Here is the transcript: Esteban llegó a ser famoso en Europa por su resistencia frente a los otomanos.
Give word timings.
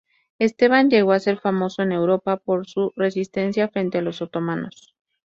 Esteban 0.39 0.89
llegó 0.89 1.11
a 1.11 1.19
ser 1.19 1.37
famoso 1.39 1.83
en 1.83 1.91
Europa 1.91 2.37
por 2.37 2.67
su 2.67 2.91
resistencia 2.95 3.67
frente 3.69 3.99
a 3.99 4.01
los 4.01 4.23
otomanos. 4.23 4.95